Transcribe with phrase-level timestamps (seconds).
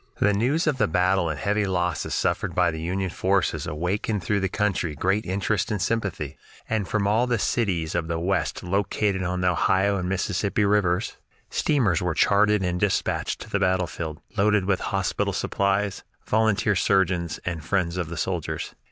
[0.17, 4.39] The news of the battle and heavy losses suffered by the Union forces awakened throughout
[4.41, 8.63] the country great interest and sympathy, and from all the leading cities of the West
[8.63, 11.17] located on the Ohio and Mississippi Rivers
[11.51, 17.63] steamers were chartered and dispatched to the battlefield, loaded with hospital supplies, volunteer surgeons, and
[17.63, 18.73] friends of the soldiers.